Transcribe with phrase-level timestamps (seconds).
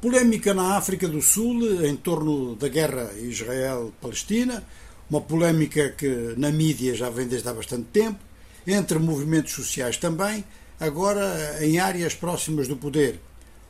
[0.00, 4.62] Polémica na África do Sul em torno da guerra Israel-Palestina,
[5.10, 8.20] uma polémica que na mídia já vem desde há bastante tempo,
[8.64, 10.44] entre movimentos sociais também,
[10.78, 13.18] agora em áreas próximas do poder.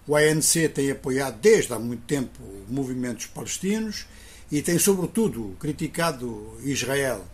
[0.06, 2.38] O ANC tem apoiado desde há muito tempo
[2.68, 4.04] movimentos palestinos
[4.52, 7.24] e tem, sobretudo, criticado Israel.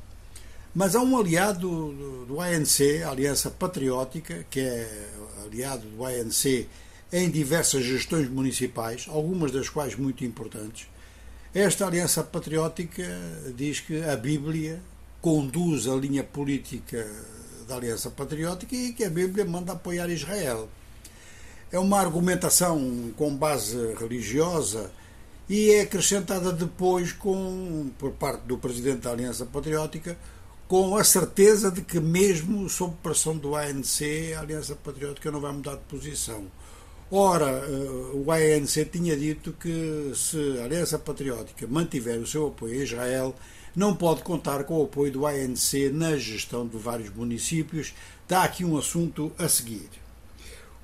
[0.72, 5.08] Mas há um aliado do ANC, a Aliança Patriótica, que é
[5.45, 6.68] aliado do ANC
[7.12, 10.87] em diversas gestões municipais, algumas das quais muito importantes.
[11.55, 13.05] Esta Aliança Patriótica
[13.56, 14.80] diz que a Bíblia
[15.20, 17.06] conduz a linha política
[17.69, 20.69] da Aliança Patriótica e que a Bíblia manda apoiar Israel.
[21.70, 24.91] É uma argumentação com base religiosa
[25.48, 30.16] e é acrescentada depois com, por parte do presidente da Aliança Patriótica
[30.66, 34.02] com a certeza de que mesmo sob pressão do ANC
[34.36, 36.47] a Aliança Patriótica não vai mudar de posição.
[37.16, 42.80] Ora, eh, o ANC tinha dito que se a Aliança Patriótica mantiver o seu apoio
[42.80, 43.36] a Israel,
[43.77, 47.94] não pode contar com o apoio do ANC na gestão de vários municípios.
[48.24, 49.89] Está aqui um assunto a seguir.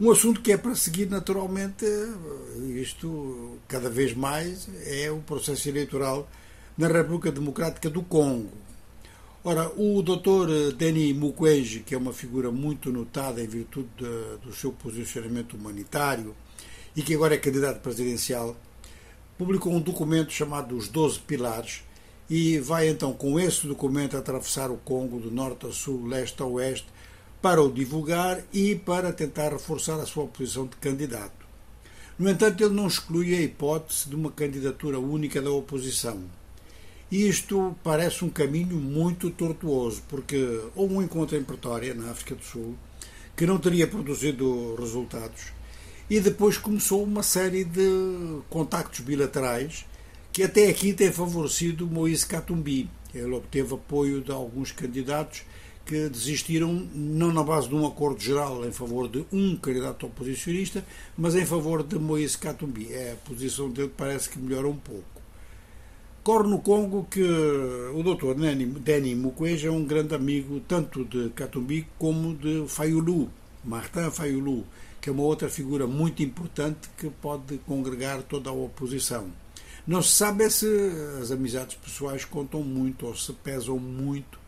[0.00, 5.68] Um assunto que é para seguir naturalmente, eh, isto cada vez mais, é o processo
[5.68, 6.30] eleitoral
[6.78, 8.52] na República Democrática do Congo.
[9.42, 10.74] Ora, o Dr.
[10.76, 16.36] Denis Mukwege, que é uma figura muito notada em virtude de, do seu posicionamento humanitário
[16.94, 18.54] e que agora é candidato presidencial,
[19.38, 21.82] publicou um documento chamado Os Doze Pilares
[22.28, 26.44] e vai então com esse documento atravessar o Congo do norte a sul, leste a
[26.44, 26.88] oeste,
[27.40, 31.46] para o divulgar e para tentar reforçar a sua posição de candidato.
[32.18, 36.28] No entanto, ele não exclui a hipótese de uma candidatura única da oposição
[37.10, 42.44] isto parece um caminho muito tortuoso, porque houve um encontro em Pretória, na África do
[42.44, 42.76] Sul,
[43.36, 45.52] que não teria produzido resultados,
[46.08, 49.86] e depois começou uma série de contactos bilaterais
[50.32, 52.88] que até aqui têm favorecido Moïse Katumbi.
[53.12, 55.42] Ele obteve apoio de alguns candidatos
[55.84, 60.84] que desistiram não na base de um acordo geral em favor de um candidato oposicionista,
[61.18, 62.92] mas em favor de Moïse Katumbi.
[62.92, 65.19] É, a posição dele parece que melhora um pouco.
[66.22, 68.34] Corre no Congo que o Dr.
[68.34, 73.30] Denis Mukwege é um grande amigo tanto de Katumbi como de Fayulu,
[73.64, 74.66] Martin Fayulu,
[75.00, 79.30] que é uma outra figura muito importante que pode congregar toda a oposição.
[79.86, 80.66] Não se sabe se
[81.22, 84.38] as amizades pessoais contam muito ou se pesam muito,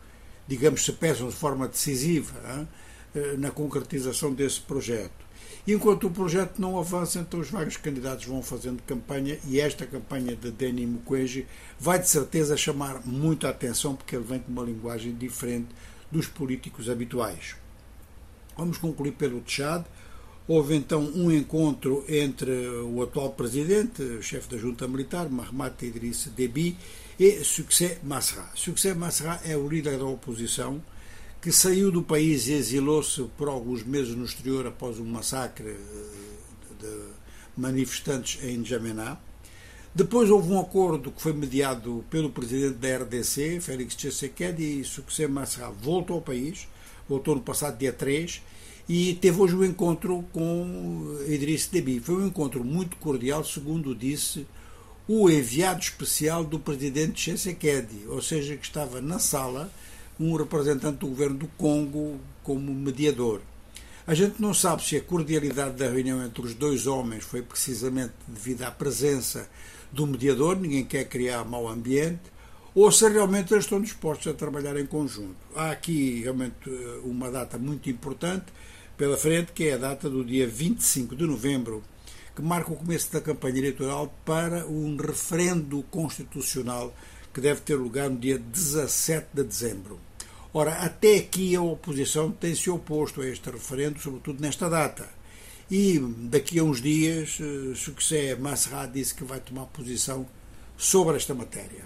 [0.47, 2.67] digamos, se pesam de forma decisiva hein,
[3.15, 5.22] eh, na concretização desse projeto.
[5.65, 9.85] E enquanto o projeto não avança, então os vários candidatos vão fazendo campanha e esta
[9.85, 11.47] campanha de Denis Mukwege
[11.79, 15.69] vai de certeza chamar muita atenção porque ele vem com uma linguagem diferente
[16.11, 17.55] dos políticos habituais.
[18.57, 19.85] Vamos concluir pelo Tchad.
[20.45, 26.29] Houve então um encontro entre o atual presidente, o chefe da junta militar, Mahamat Idriss
[26.35, 26.75] Deby,
[27.17, 28.49] e Succès Masra.
[28.53, 30.83] Succès Masra é o líder da oposição
[31.43, 36.75] que saiu do país e exilou-se por alguns meses no exterior após um massacre eh,
[36.79, 36.87] de
[37.57, 39.19] manifestantes em N'Djamena.
[39.93, 45.29] Depois houve um acordo que foi mediado pelo presidente da RDC, Félix Tshisekedi, e Succès
[45.29, 46.65] Masra voltou ao país,
[47.09, 48.41] voltou no passado dia 3,
[48.87, 51.99] e teve hoje um encontro com Idriss Deby.
[51.99, 54.47] Foi um encontro muito cordial, segundo disse
[55.05, 59.69] o enviado especial do presidente Tshisekedi, ou seja, que estava na sala
[60.19, 63.41] um representante do governo do Congo como mediador.
[64.05, 68.13] A gente não sabe se a cordialidade da reunião entre os dois homens foi precisamente
[68.27, 69.49] devido à presença
[69.91, 72.33] do mediador, ninguém quer criar mau ambiente,
[72.75, 75.37] ou se realmente eles estão dispostos a trabalhar em conjunto.
[75.55, 76.69] Há aqui realmente
[77.03, 78.45] uma data muito importante
[78.97, 81.83] pela frente, que é a data do dia 25 de novembro,
[82.35, 86.93] que marca o começo da campanha eleitoral para um referendo constitucional
[87.33, 89.99] que deve ter lugar no dia 17 de dezembro.
[90.53, 95.09] Ora, até aqui a oposição tem se oposto a este referendo, sobretudo nesta data.
[95.71, 100.27] E daqui a uns dias, eh, Succé Masra disse que vai tomar posição
[100.77, 101.83] sobre esta matéria.